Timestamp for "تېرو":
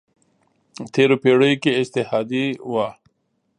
0.93-1.15